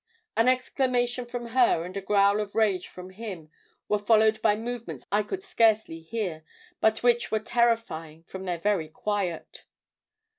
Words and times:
"An 0.35 0.47
exclamation 0.47 1.27
from 1.27 1.49
her 1.49 1.85
and 1.85 1.95
a 1.95 2.01
growl 2.01 2.39
of 2.39 2.55
rage 2.55 2.87
from 2.87 3.11
him 3.11 3.51
were 3.87 3.99
followed 3.99 4.41
by 4.41 4.55
movements 4.55 5.05
I 5.11 5.21
could 5.21 5.43
scarcely 5.43 5.99
hear, 6.01 6.43
but 6.79 7.03
which 7.03 7.29
were 7.29 7.37
terrifying 7.37 8.23
from 8.23 8.45
their 8.45 8.57
very 8.57 8.87
quiet. 8.89 9.65